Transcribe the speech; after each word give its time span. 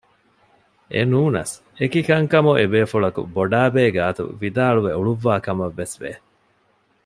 އެނޫނަސް 0.93 1.53
އެކިކަންކަމު 1.79 2.51
އެބޭފުޅަކު 2.59 3.21
ބޮޑާބޭ 3.35 3.81
ގާތު 3.95 4.23
ވިދާޅުވެ 4.41 4.91
އުޅުއްވާ 4.97 5.33
ކަމަށް 5.45 5.75
ވެސް 5.79 5.95
ވެ 6.01 6.11